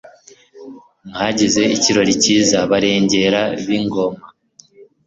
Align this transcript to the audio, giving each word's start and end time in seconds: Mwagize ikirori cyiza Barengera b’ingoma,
Mwagize 1.09 1.61
ikirori 1.75 2.13
cyiza 2.23 2.57
Barengera 2.71 3.41
b’ingoma, 3.65 4.23